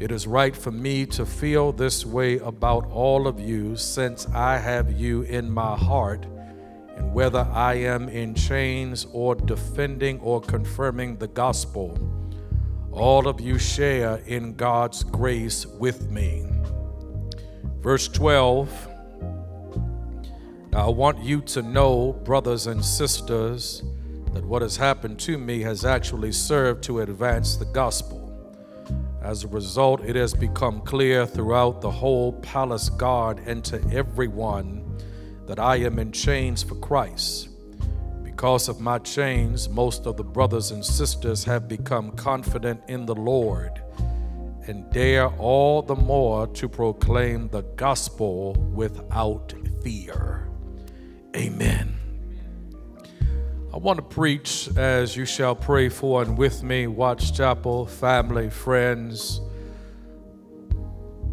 [0.00, 4.56] It is right for me to feel this way about all of you since I
[4.56, 6.24] have you in my heart.
[6.96, 11.98] And whether I am in chains or defending or confirming the gospel,
[12.92, 16.46] all of you share in God's grace with me.
[17.82, 18.88] Verse 12
[20.72, 23.82] Now I want you to know, brothers and sisters,
[24.32, 28.19] that what has happened to me has actually served to advance the gospel.
[29.22, 34.98] As a result, it has become clear throughout the whole palace guard and to everyone
[35.46, 37.50] that I am in chains for Christ.
[38.22, 43.14] Because of my chains, most of the brothers and sisters have become confident in the
[43.14, 43.82] Lord
[44.66, 50.48] and dare all the more to proclaim the gospel without fear.
[51.36, 51.99] Amen.
[53.72, 58.50] I want to preach as you shall pray for and with me, Watts Chapel, family,
[58.50, 59.40] friends.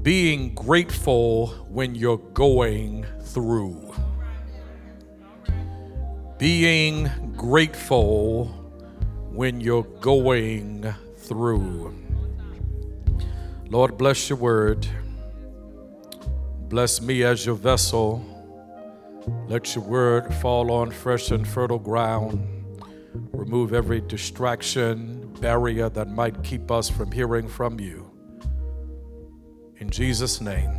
[0.03, 3.91] Being grateful when you're going through.
[6.37, 8.45] Being grateful
[9.31, 11.95] when you're going through.
[13.67, 14.85] Lord, bless your word.
[16.69, 18.36] Bless me as your vessel.
[19.47, 22.47] Let your word fall on fresh and fertile ground.
[23.31, 28.09] Remove every distraction, barrier that might keep us from hearing from you.
[29.77, 30.71] In Jesus' name,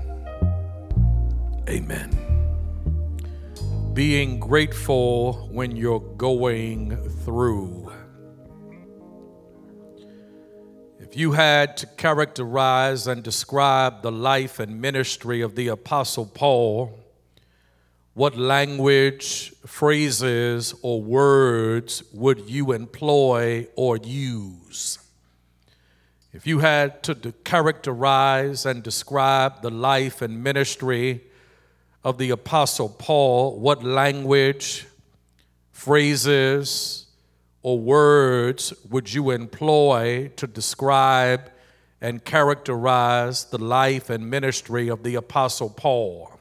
[1.69, 2.10] amen.
[3.94, 7.92] Being grateful when you're going through.
[10.98, 16.97] If you had to characterize and describe the life and ministry of the Apostle Paul,
[18.18, 24.98] what language, phrases, or words would you employ or use?
[26.32, 27.14] If you had to
[27.44, 31.20] characterize and describe the life and ministry
[32.02, 34.88] of the Apostle Paul, what language,
[35.70, 37.06] phrases,
[37.62, 41.52] or words would you employ to describe
[42.00, 46.38] and characterize the life and ministry of the Apostle Paul?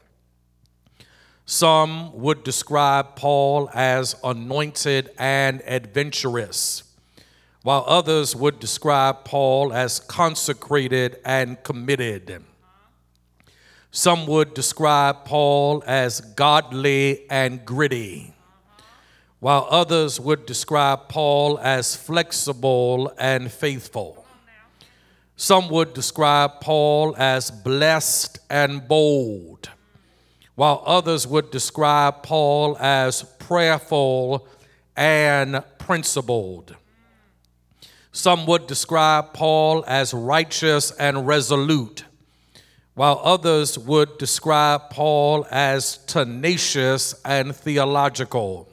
[1.50, 6.84] Some would describe Paul as anointed and adventurous,
[7.64, 12.44] while others would describe Paul as consecrated and committed.
[13.92, 18.34] Some would describe Paul as godly and gritty,
[19.40, 24.26] while others would describe Paul as flexible and faithful.
[25.38, 29.70] Some would describe Paul as blessed and bold
[30.58, 34.48] while others would describe Paul as prayerful
[34.96, 36.76] and principled.
[38.12, 42.06] Some would describe Paul as righteous and resolute,
[42.96, 48.68] while others would describe Paul as tenacious and theological.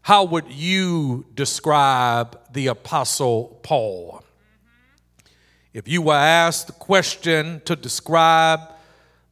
[0.00, 4.24] How would you describe the Apostle Paul?
[5.72, 8.71] If you were asked the question to describe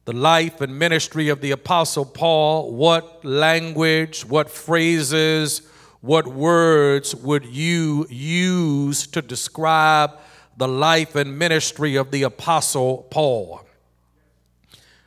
[0.05, 5.61] the life and ministry of the Apostle Paul, what language, what phrases,
[6.01, 10.11] what words would you use to describe
[10.57, 13.61] the life and ministry of the Apostle Paul?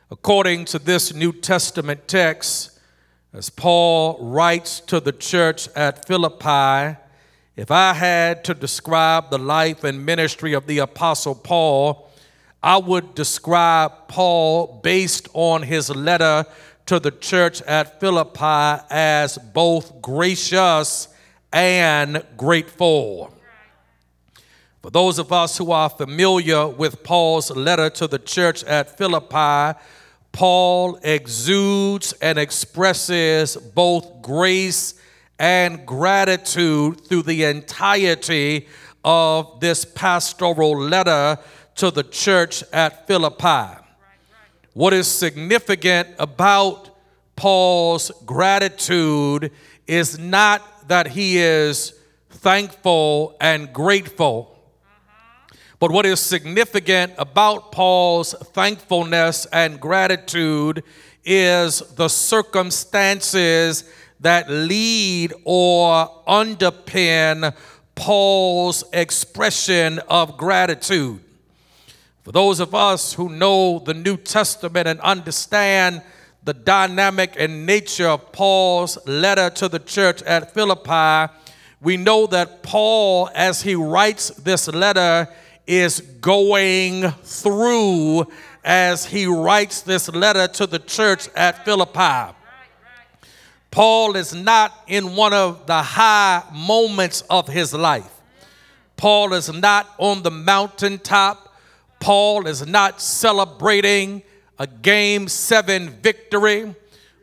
[0.09, 2.79] According to this New Testament text,
[3.33, 6.97] as Paul writes to the church at Philippi,
[7.57, 12.04] if I had to describe the life and ministry of the Apostle Paul,
[12.65, 16.45] I would describe Paul based on his letter
[16.87, 21.07] to the church at Philippi as both gracious
[21.53, 23.31] and grateful.
[24.81, 29.79] For those of us who are familiar with Paul's letter to the church at Philippi,
[30.31, 34.95] Paul exudes and expresses both grace
[35.37, 38.67] and gratitude through the entirety
[39.03, 41.37] of this pastoral letter
[41.75, 43.81] to the church at Philippi.
[44.73, 46.89] What is significant about
[47.35, 49.51] Paul's gratitude
[49.87, 51.93] is not that he is
[52.29, 54.51] thankful and grateful.
[55.79, 60.83] But what is significant about Paul's thankfulness and gratitude
[61.25, 63.83] is the circumstances
[64.21, 67.53] that lead or underpin
[67.95, 71.24] Paul's expression of gratitude.
[72.25, 76.01] For those of us who know the New Testament and understand
[76.43, 81.31] the dynamic and nature of Paul's letter to the church at Philippi,
[81.81, 85.29] we know that Paul, as he writes this letter,
[85.67, 88.25] is going through
[88.63, 92.35] as he writes this letter to the church at Philippi.
[93.69, 98.09] Paul is not in one of the high moments of his life.
[98.97, 101.44] Paul is not on the mountaintop.
[102.05, 104.21] Paul is not celebrating
[104.59, 106.75] a game seven victory.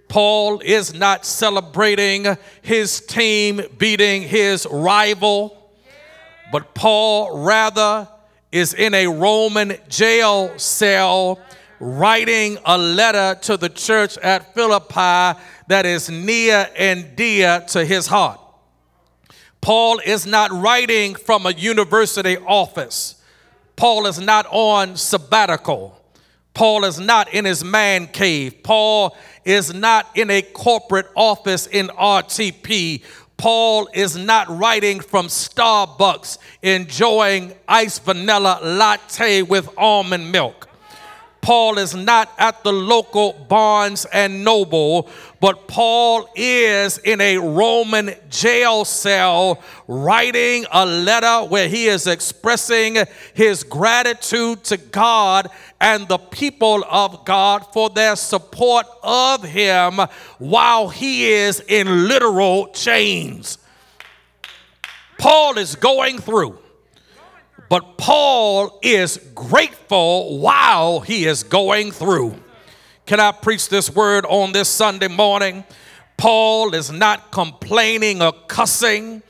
[0.08, 5.70] Paul is not celebrating his team beating his rival.
[6.50, 8.08] But Paul rather
[8.50, 11.38] is in a Roman jail cell
[11.78, 15.38] writing a letter to the church at Philippi
[15.68, 18.40] that is near and dear to his heart.
[19.60, 23.21] Paul is not writing from a university office.
[23.76, 25.98] Paul is not on sabbatical.
[26.54, 28.62] Paul is not in his man cave.
[28.62, 33.02] Paul is not in a corporate office in RTP.
[33.36, 40.68] Paul is not writing from Starbucks enjoying iced vanilla latte with almond milk.
[41.42, 45.08] Paul is not at the local Barnes and Noble,
[45.40, 52.96] but Paul is in a Roman jail cell writing a letter where he is expressing
[53.34, 55.50] his gratitude to God
[55.80, 59.98] and the people of God for their support of him
[60.38, 63.58] while he is in literal chains.
[65.18, 66.61] Paul is going through.
[67.72, 72.34] But Paul is grateful while he is going through.
[73.06, 75.64] Can I preach this word on this Sunday morning?
[76.18, 79.22] Paul is not complaining or cussing.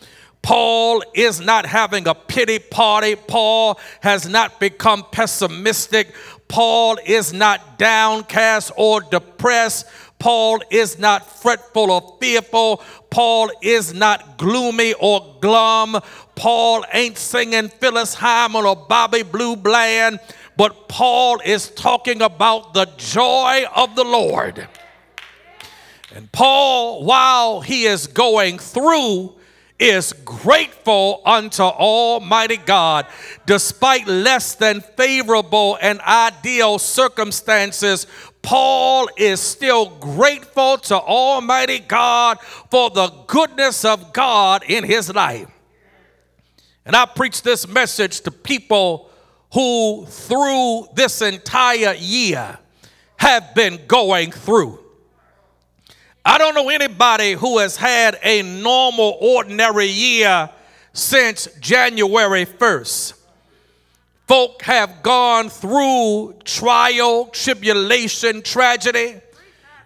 [0.43, 3.15] Paul is not having a pity party.
[3.15, 6.13] Paul has not become pessimistic.
[6.49, 9.87] Paul is not downcast or depressed.
[10.23, 12.81] Paul is not fretful or fearful.
[13.11, 15.99] Paul is not gloomy or glum.
[16.37, 20.21] Paul ain't singing Phyllis Hyman or Bobby Blue Bland,
[20.57, 24.69] but Paul is talking about the joy of the Lord.
[26.15, 29.35] And Paul, while he is going through,
[29.81, 33.07] is grateful unto Almighty God.
[33.47, 38.07] Despite less than favorable and ideal circumstances,
[38.43, 42.41] Paul is still grateful to Almighty God
[42.71, 45.49] for the goodness of God in his life.
[46.85, 49.09] And I preach this message to people
[49.55, 52.59] who, through this entire year,
[53.17, 54.81] have been going through.
[56.25, 60.51] I don't know anybody who has had a normal, ordinary year
[60.93, 63.22] since January 1st.
[64.33, 69.21] Folk have gone through trial, tribulation, tragedy.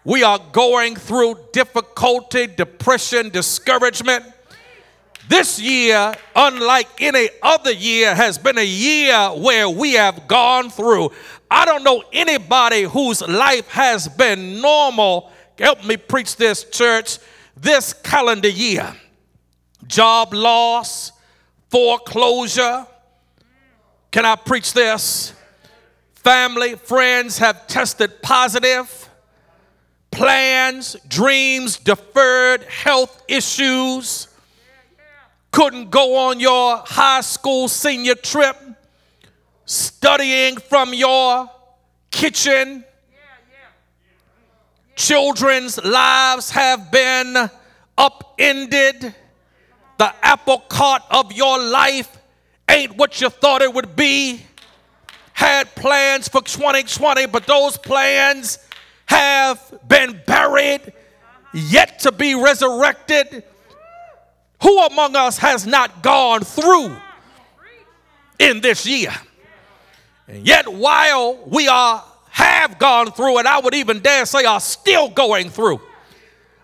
[0.05, 4.25] We are going through difficulty, depression, discouragement.
[5.29, 11.11] This year, unlike any other year, has been a year where we have gone through.
[11.51, 15.33] I don't know anybody whose life has been normal.
[15.59, 17.19] Help me preach this, church,
[17.57, 18.95] this calendar year.
[19.89, 21.11] Job loss,
[21.69, 22.87] foreclosure.
[24.11, 25.33] Can I preach this?
[26.15, 29.09] Family, friends have tested positive.
[30.11, 34.29] Plans, dreams deferred, health issues
[35.57, 38.55] couldn't go on your high school senior trip
[39.65, 41.51] studying from your
[42.11, 42.85] kitchen.
[44.95, 47.51] Children's lives have been
[47.97, 49.15] upended.
[49.97, 52.16] The apple cart of your life
[52.69, 54.41] ain't what you thought it would be.
[55.33, 58.59] Had plans for 2020, but those plans
[59.07, 60.93] have been buried,
[61.53, 63.45] yet to be resurrected
[64.63, 66.97] who among us has not gone through
[68.39, 69.13] in this year?
[70.29, 74.61] And yet, while we are have gone through, and I would even dare say are
[74.61, 75.81] still going through,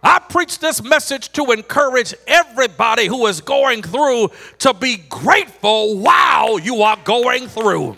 [0.03, 6.59] I preach this message to encourage everybody who is going through to be grateful while
[6.59, 7.95] you are going through.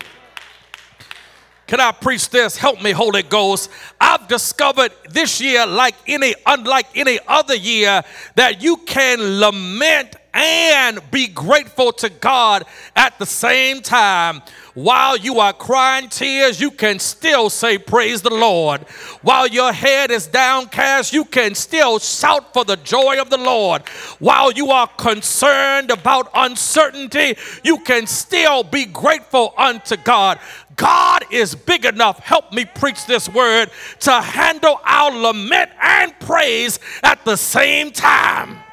[1.67, 2.57] Can I preach this?
[2.57, 3.71] Help me, Holy Ghost.
[3.99, 8.03] I've discovered this year, like any, unlike any other year,
[8.35, 12.65] that you can lament and be grateful to God
[12.95, 14.41] at the same time.
[14.73, 18.81] While you are crying tears, you can still say, Praise the Lord.
[19.21, 23.87] While your head is downcast, you can still shout for the joy of the Lord.
[24.19, 30.39] While you are concerned about uncertainty, you can still be grateful unto God.
[30.75, 33.69] God is big enough, help me preach this word,
[34.01, 38.64] to handle our lament and praise at the same time.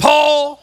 [0.00, 0.58] Paul,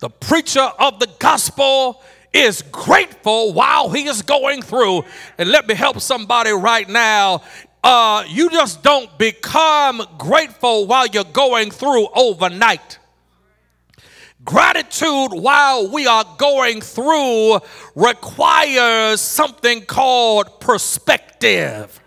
[0.00, 5.04] the preacher of the gospel, is grateful while he is going through.
[5.38, 7.42] And let me help somebody right now.
[7.82, 12.98] Uh, you just don't become grateful while you're going through overnight.
[14.44, 17.60] Gratitude while we are going through
[17.94, 22.00] requires something called perspective.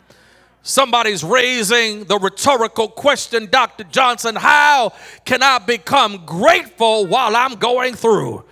[0.70, 3.86] Somebody's raising the rhetorical question, Dr.
[3.86, 4.94] Johnson, how
[5.26, 8.46] can I become grateful while I'm going through?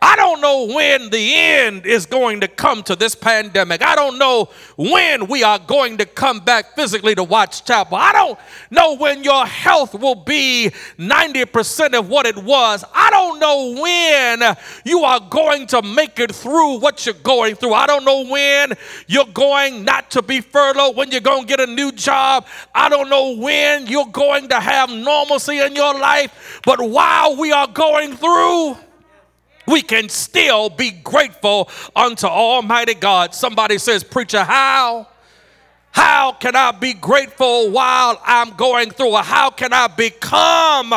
[0.00, 3.82] I don't know when the end is going to come to this pandemic.
[3.82, 7.96] I don't know when we are going to come back physically to Watts Chapel.
[7.96, 8.38] I don't
[8.70, 12.84] know when your health will be 90% of what it was.
[12.94, 17.74] I don't know when you are going to make it through what you're going through.
[17.74, 18.74] I don't know when
[19.06, 22.46] you're going not to be furloughed, when you're going to get a new job.
[22.74, 26.60] I don't know when you're going to have normalcy in your life.
[26.64, 28.76] But while we are going through,
[29.66, 33.34] we can still be grateful unto Almighty God.
[33.34, 35.08] Somebody says, Preacher, how?
[35.96, 39.14] How can I be grateful while I'm going through?
[39.14, 40.92] How can I become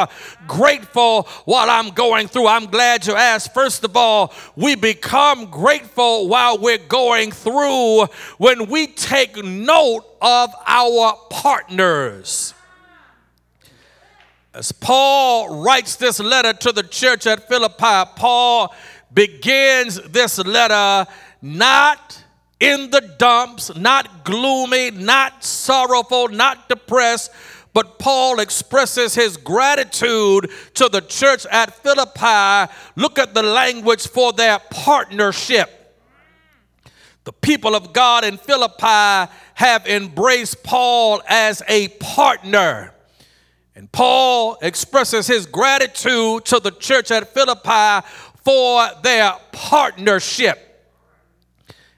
[0.46, 2.48] grateful while I'm going through?
[2.48, 3.54] I'm glad you asked.
[3.54, 8.08] First of all, we become grateful while we're going through
[8.40, 12.54] when we take note of our partners.
[14.54, 18.74] As Paul writes this letter to the church at Philippi, Paul
[19.14, 21.10] begins this letter
[21.42, 22.24] not
[22.60, 27.32] in the dumps, not gloomy, not sorrowful, not depressed,
[27.74, 32.74] but Paul expresses his gratitude to the church at Philippi.
[32.96, 35.76] Look at the language for their partnership.
[37.24, 42.96] The people of God in Philippi have embraced Paul as a partner.
[43.76, 48.06] And Paul expresses his gratitude to the church at Philippi
[48.44, 50.66] for their partnership.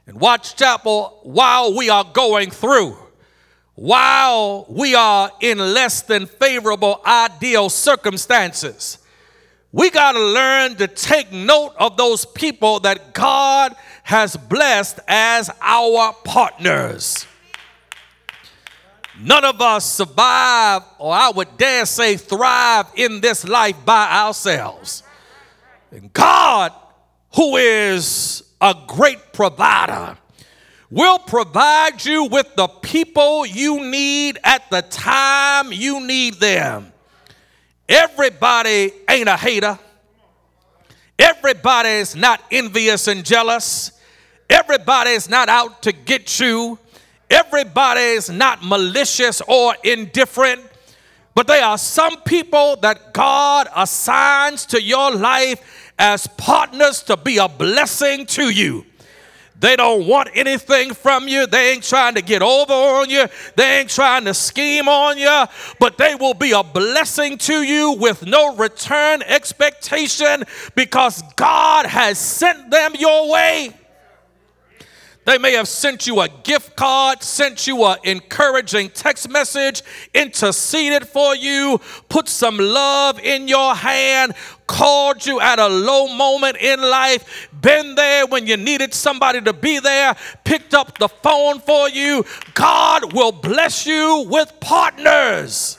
[0.05, 2.97] And Watts Chapel, while we are going through,
[3.75, 8.97] while we are in less than favorable ideal circumstances,
[9.71, 13.73] we got to learn to take note of those people that God
[14.03, 17.25] has blessed as our partners.
[19.23, 25.03] None of us survive, or I would dare say, thrive in this life by ourselves.
[25.91, 26.73] And God,
[27.35, 30.17] who is a great provider,
[30.89, 36.91] will provide you with the people you need at the time you need them.
[37.87, 39.77] Everybody ain't a hater.
[41.19, 43.91] Everybody's not envious and jealous.
[44.49, 46.79] Everybody's not out to get you.
[47.31, 50.61] Everybody is not malicious or indifferent,
[51.33, 57.37] but there are some people that God assigns to your life as partners to be
[57.37, 58.85] a blessing to you.
[59.61, 61.47] They don't want anything from you.
[61.47, 63.27] They ain't trying to get over on you.
[63.55, 65.45] They ain't trying to scheme on you,
[65.79, 70.43] but they will be a blessing to you with no return expectation
[70.75, 73.73] because God has sent them your way.
[75.23, 79.83] They may have sent you a gift card, sent you an encouraging text message,
[80.15, 84.33] interceded for you, put some love in your hand,
[84.65, 89.53] called you at a low moment in life, been there when you needed somebody to
[89.53, 92.25] be there, picked up the phone for you.
[92.55, 95.77] God will bless you with partners.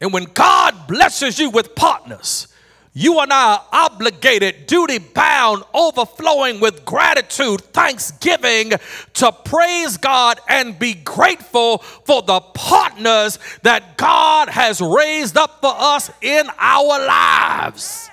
[0.00, 2.48] And when God blesses you with partners,
[2.96, 8.70] you and I are obligated, duty bound, overflowing with gratitude, thanksgiving
[9.14, 15.74] to praise God and be grateful for the partners that God has raised up for
[15.76, 18.08] us in our lives.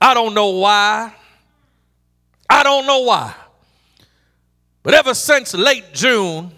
[0.00, 1.12] I don't know why.
[2.48, 3.34] I don't know why.
[4.84, 6.52] But ever since late June,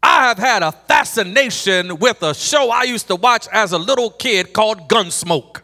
[0.00, 4.10] I have had a fascination with a show I used to watch as a little
[4.10, 5.63] kid called Gunsmoke.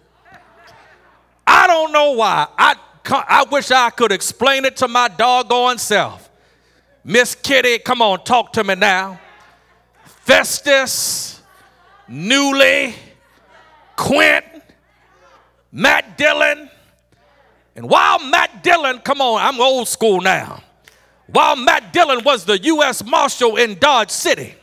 [1.60, 2.48] I don't know why.
[2.56, 2.74] I,
[3.04, 6.30] I wish I could explain it to my doggone self.
[7.04, 9.20] Miss Kitty, come on, talk to me now.
[10.06, 11.42] Festus,
[12.08, 12.94] Newly,
[13.94, 14.46] Quint,
[15.70, 16.70] Matt Dillon.
[17.76, 20.62] And while Matt Dillon, come on, I'm old school now.
[21.26, 23.04] While Matt Dillon was the U.S.
[23.04, 24.54] Marshal in Dodge City,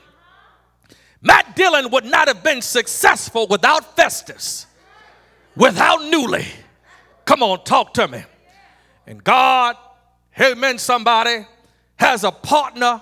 [1.21, 4.65] Matt Dillon would not have been successful without Festus,
[5.55, 6.47] without Newly.
[7.27, 8.23] Come on, talk to me.
[9.05, 9.75] And God,
[10.39, 11.45] amen, somebody,
[11.97, 13.01] has a partner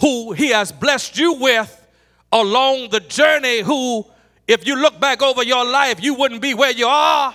[0.00, 1.88] who he has blessed you with
[2.30, 4.04] along the journey who,
[4.46, 7.34] if you look back over your life, you wouldn't be where you are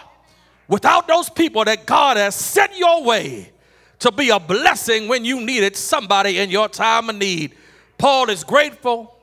[0.67, 3.51] without those people that God has sent your way
[3.97, 7.55] to be a blessing when you needed somebody in your time of need.
[7.97, 9.15] Paul is grateful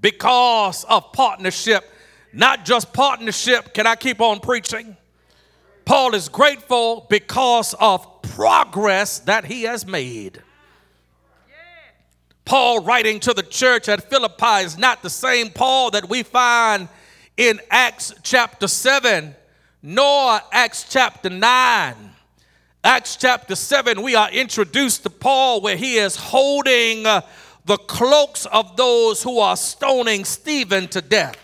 [0.00, 1.84] because of partnership,
[2.32, 3.72] not just partnership.
[3.72, 4.96] Can I keep on preaching?
[5.90, 10.40] Paul is grateful because of progress that he has made.
[12.44, 16.88] Paul writing to the church at Philippi is not the same Paul that we find
[17.36, 19.34] in Acts chapter 7,
[19.82, 21.94] nor Acts chapter 9.
[22.84, 27.22] Acts chapter 7, we are introduced to Paul where he is holding uh,
[27.64, 31.36] the cloaks of those who are stoning Stephen to death.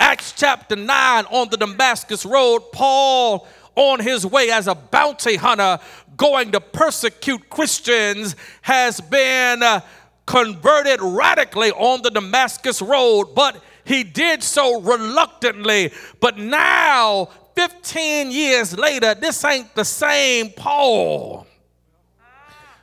[0.00, 5.78] Acts chapter 9, on the Damascus Road, Paul, on his way as a bounty hunter,
[6.16, 9.80] going to persecute Christians, has been uh,
[10.26, 15.92] converted radically on the Damascus Road, but he did so reluctantly.
[16.20, 21.46] But now, 15 years later, this ain't the same Paul.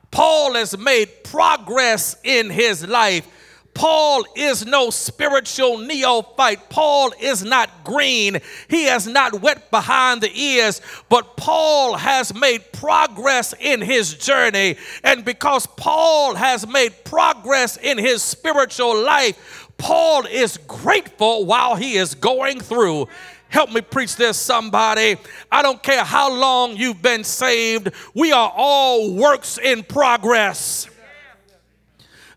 [0.09, 3.27] Paul has made progress in his life.
[3.73, 6.69] Paul is no spiritual neophyte.
[6.69, 8.39] Paul is not green.
[8.67, 14.77] He has not wet behind the ears, but Paul has made progress in his journey.
[15.03, 21.95] And because Paul has made progress in his spiritual life, Paul is grateful while he
[21.95, 23.07] is going through.
[23.49, 25.15] Help me preach this, somebody.
[25.51, 30.87] I don't care how long you've been saved, we are all works in progress.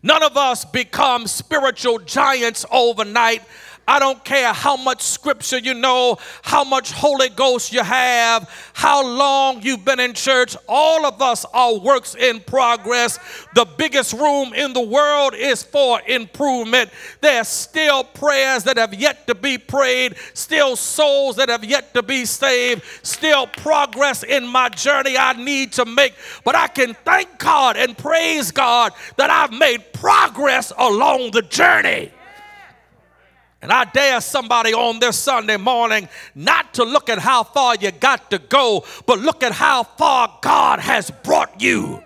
[0.03, 3.41] None of us become spiritual giants overnight.
[3.87, 9.05] I don't care how much scripture you know, how much Holy Ghost you have, how
[9.05, 10.57] long you've been in church.
[10.67, 13.17] All of us are works in progress.
[13.55, 16.89] The biggest room in the world is for improvement.
[17.21, 22.03] There's still prayers that have yet to be prayed, still souls that have yet to
[22.03, 26.13] be saved, still progress in my journey I need to make.
[26.43, 32.11] But I can thank God and praise God that I've made progress along the journey.
[33.61, 37.91] And I dare somebody on this Sunday morning not to look at how far you
[37.91, 42.03] got to go, but look at how far God has brought you.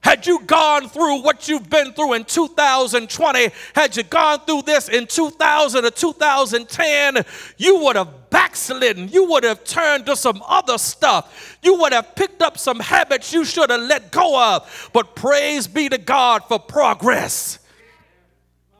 [0.00, 4.88] Had you gone through what you've been through in 2020, had you gone through this
[4.88, 7.24] in 2000 or 2010,
[7.56, 9.08] you would have backslidden.
[9.08, 11.58] You would have turned to some other stuff.
[11.60, 14.90] You would have picked up some habits you should have let go of.
[14.92, 17.58] But praise be to God for progress.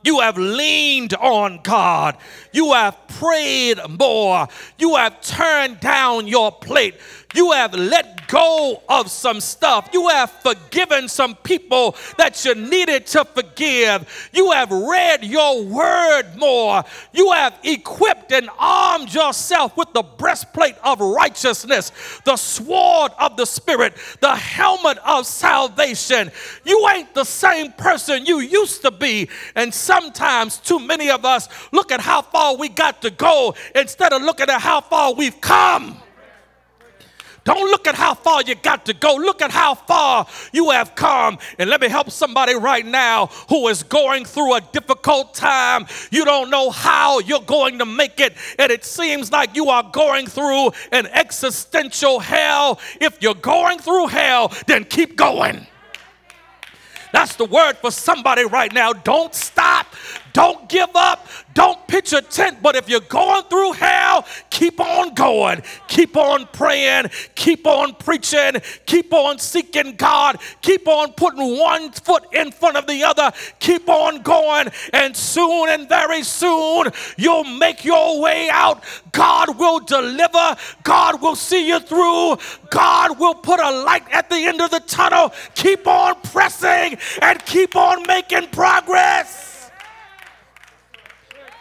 [0.07, 2.17] You have leaned on God.
[2.53, 4.47] You have prayed more.
[4.79, 6.95] You have turned down your plate.
[7.35, 9.91] You have let go of some stuff.
[9.93, 14.31] You have forgiven some people that you needed to forgive.
[14.33, 16.83] You have read your word more.
[17.13, 21.93] You have equipped and armed yourself with the breastplate of righteousness,
[22.25, 26.31] the sword of the Spirit, the helmet of salvation.
[26.65, 29.29] You ain't the same person you used to be.
[29.55, 34.13] And sometimes, too many of us look at how far we got to go instead
[34.13, 35.97] of looking at how far we've come.
[37.45, 39.15] Don't look at how far you got to go.
[39.15, 41.39] Look at how far you have come.
[41.61, 45.87] And let me help somebody right now who is going through a difficult time.
[46.11, 49.89] You don't know how you're going to make it, and it seems like you are
[49.93, 52.81] going through an existential hell.
[53.01, 55.69] If you're going through hell, then keep going.
[57.17, 58.93] That's the word for somebody right now.
[58.93, 59.87] Don't stop.
[60.37, 61.27] Don't give up.
[61.55, 62.59] Don't pitch a tent.
[62.61, 65.63] But if you're going through hell, keep on going.
[65.89, 67.07] Keep on praying.
[67.35, 68.61] Keep on preaching.
[68.85, 70.39] Keep on seeking God.
[70.61, 73.33] Keep on putting one foot in front of the other.
[73.61, 74.69] Keep on going.
[74.93, 78.85] And soon and very soon, you'll make your way out.
[79.13, 80.55] God will deliver.
[80.83, 82.37] God will see you through.
[82.69, 85.33] God will put a light at the end of the tunnel.
[85.55, 89.46] Keep on pressing and keep on making progress.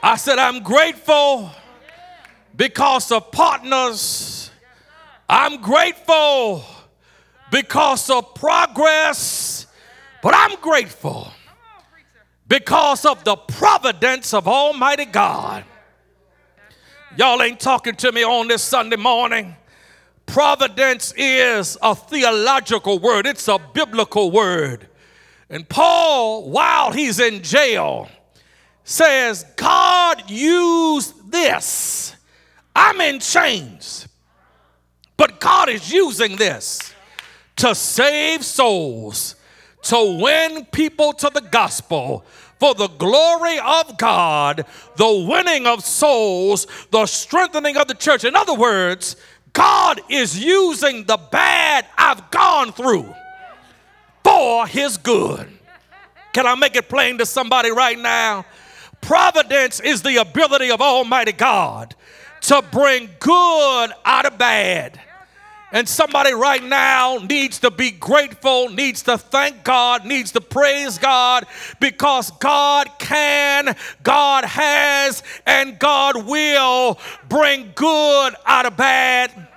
[0.05, 1.49] I said, I'm grateful
[2.55, 4.51] because of partners.
[5.27, 6.63] I'm grateful
[7.49, 9.65] because of progress,
[10.21, 11.31] but I'm grateful
[12.47, 15.65] because of the providence of Almighty God.
[17.17, 19.55] Y'all ain't talking to me on this Sunday morning.
[20.27, 24.87] Providence is a theological word, it's a biblical word.
[25.49, 28.07] And Paul, while he's in jail,
[28.85, 32.15] says, God used this.
[32.73, 34.07] I'm in chains,
[35.17, 36.93] but God is using this
[37.57, 39.35] to save souls,
[39.83, 42.25] to win people to the gospel
[42.59, 44.65] for the glory of God,
[44.97, 48.23] the winning of souls, the strengthening of the church.
[48.23, 49.15] In other words,
[49.53, 53.13] God is using the bad I've gone through
[54.23, 55.47] for his good.
[56.33, 58.45] Can I make it plain to somebody right now?
[59.05, 61.93] Providence is the ability of Almighty God
[62.41, 64.99] to bring good out of bad.
[65.71, 70.97] And somebody right now needs to be grateful, needs to thank God, needs to praise
[70.97, 71.45] God
[71.79, 76.97] because God can, God has, and God will
[77.29, 79.49] bring good out of bad.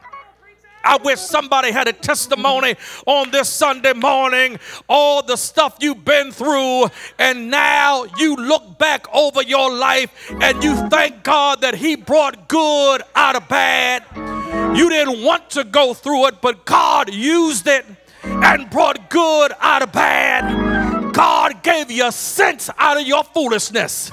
[0.85, 6.33] I wish somebody had a testimony on this Sunday morning, all the stuff you've been
[6.33, 6.87] through,
[7.19, 12.49] and now you look back over your life and you thank God that He brought
[12.49, 14.05] good out of bad.
[14.77, 17.85] You didn't want to go through it, but God used it
[18.23, 21.13] and brought good out of bad.
[21.13, 24.11] God gave you sense out of your foolishness.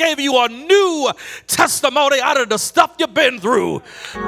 [0.00, 1.10] Gave you a new
[1.46, 3.82] testimony out of the stuff you've been through.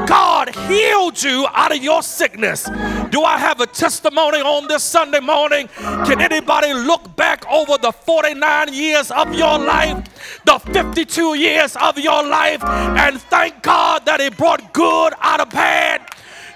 [0.05, 2.69] God healed you out of your sickness.
[3.09, 5.69] Do I have a testimony on this Sunday morning?
[5.79, 11.99] Can anybody look back over the 49 years of your life, the 52 years of
[11.99, 16.07] your life, and thank God that He brought good out of bad?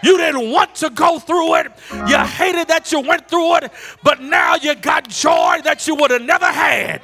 [0.02, 1.72] You didn't want to go through it.
[2.06, 6.10] You hated that you went through it, but now you got joy that you would
[6.10, 7.00] have never had.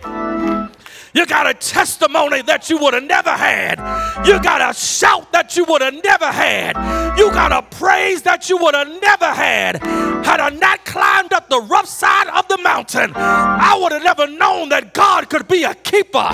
[1.14, 3.78] You got a testimony that you would have never had.
[4.26, 6.76] You got a shout that you would have never had.
[7.18, 9.82] You got a praise that you would have never had.
[10.24, 14.26] Had I not climbed up the rough side of the mountain, I would have never
[14.26, 16.28] known that God could be a keeper.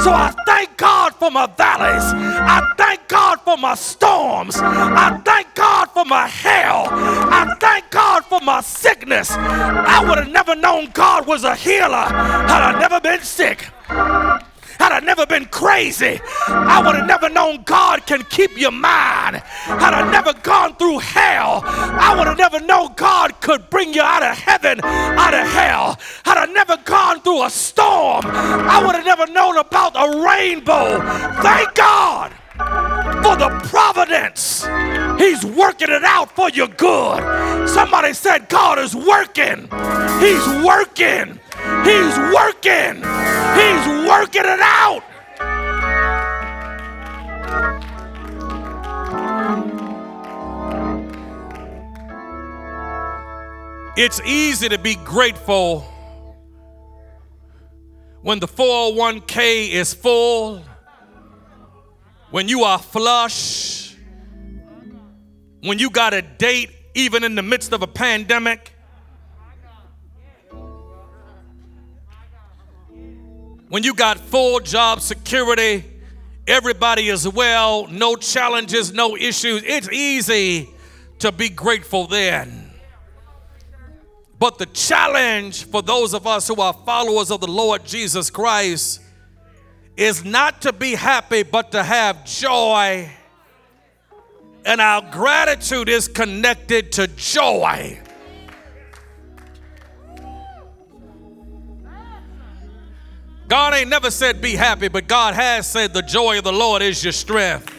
[0.00, 2.06] So I thank God for my valleys.
[2.56, 4.56] I thank God for my storms.
[4.56, 6.86] I thank God for my hell.
[6.90, 9.30] I thank God for my sickness.
[9.32, 12.06] I would have never known God was a healer
[12.50, 13.68] had I never been sick.
[14.78, 19.36] Had I never been crazy, I would have never known God can keep your mind.
[19.36, 24.02] Had I never gone through hell, I would have never known God could bring you
[24.02, 25.98] out of heaven, out of hell.
[26.24, 31.00] Had I never gone through a storm, I would have never known about a rainbow.
[31.42, 32.32] Thank God
[33.22, 34.66] for the providence.
[35.18, 37.68] He's working it out for your good.
[37.68, 39.68] Somebody said, God is working.
[40.20, 41.38] He's working.
[41.84, 42.96] He's working.
[43.58, 45.02] He's working it out.
[53.96, 55.80] It's easy to be grateful
[58.22, 60.62] when the 401k is full,
[62.30, 63.94] when you are flush,
[65.62, 68.72] when you got a date even in the midst of a pandemic.
[73.72, 75.82] When you got full job security,
[76.46, 80.68] everybody is well, no challenges, no issues, it's easy
[81.20, 82.70] to be grateful then.
[84.38, 89.00] But the challenge for those of us who are followers of the Lord Jesus Christ
[89.96, 93.10] is not to be happy, but to have joy.
[94.66, 98.01] And our gratitude is connected to joy.
[103.52, 106.80] God ain't never said be happy, but God has said the joy of the Lord
[106.80, 107.70] is your strength.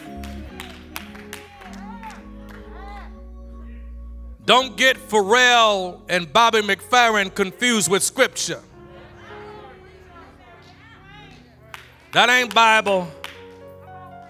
[4.46, 8.62] Don't get Pharrell and Bobby McFerrin confused with scripture.
[12.12, 13.08] That ain't Bible.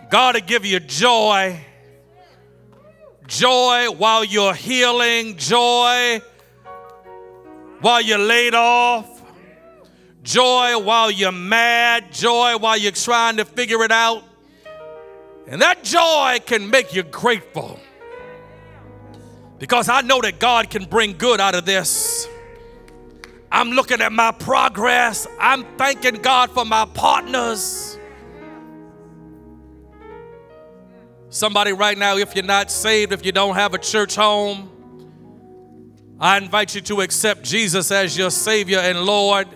[0.08, 1.60] God will give you joy.
[3.26, 6.22] Joy while you're healing, joy
[7.82, 9.13] while you're laid off,
[10.24, 14.24] joy while you're mad, joy while you're trying to figure it out.
[15.46, 17.78] And that joy can make you grateful.
[19.58, 22.26] Because I know that God can bring good out of this.
[23.52, 25.28] I'm looking at my progress.
[25.38, 27.98] I'm thanking God for my partners.
[31.28, 34.70] Somebody, right now, if you're not saved, if you don't have a church home,
[36.18, 39.48] I invite you to accept Jesus as your Savior and Lord.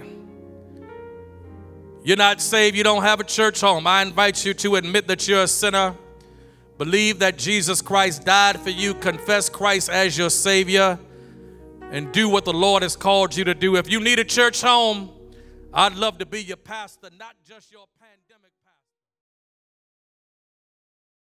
[2.08, 3.86] You're not saved, you don't have a church home.
[3.86, 5.94] I invite you to admit that you're a sinner.
[6.78, 10.98] Believe that Jesus Christ died for you, confess Christ as your Savior,
[11.90, 13.76] and do what the Lord has called you to do.
[13.76, 15.10] If you need a church home,
[15.70, 17.97] I'd love to be your pastor, not just your pastor.